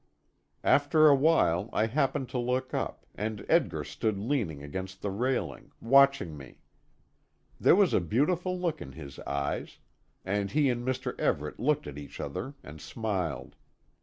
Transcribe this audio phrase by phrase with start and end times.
[0.63, 5.69] After a while I happened to look up, and Edgar stood leaning against the railing,
[5.79, 6.57] watching me.
[7.59, 9.77] There was a beautiful look in his eyes,
[10.25, 11.15] and he and Mr.
[11.19, 13.55] Everet looked at each other and smiled.